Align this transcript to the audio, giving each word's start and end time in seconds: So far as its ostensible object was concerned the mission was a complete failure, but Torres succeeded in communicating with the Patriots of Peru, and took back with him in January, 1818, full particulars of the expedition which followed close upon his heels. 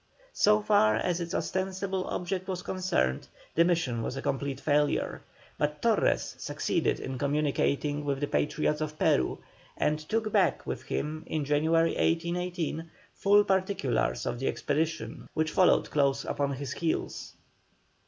So 0.33 0.63
far 0.63 0.95
as 0.95 1.21
its 1.21 1.35
ostensible 1.35 2.05
object 2.07 2.47
was 2.47 2.63
concerned 2.63 3.27
the 3.53 3.63
mission 3.63 4.01
was 4.01 4.17
a 4.17 4.21
complete 4.23 4.59
failure, 4.59 5.21
but 5.59 5.79
Torres 5.79 6.33
succeeded 6.39 6.99
in 6.99 7.19
communicating 7.19 8.03
with 8.03 8.19
the 8.19 8.25
Patriots 8.25 8.81
of 8.81 8.97
Peru, 8.97 9.37
and 9.77 9.99
took 9.99 10.31
back 10.31 10.65
with 10.65 10.81
him 10.81 11.21
in 11.27 11.45
January, 11.45 11.91
1818, 11.91 12.89
full 13.13 13.43
particulars 13.43 14.25
of 14.25 14.39
the 14.39 14.47
expedition 14.47 15.29
which 15.35 15.51
followed 15.51 15.91
close 15.91 16.25
upon 16.25 16.53
his 16.53 16.71
heels. 16.73 17.33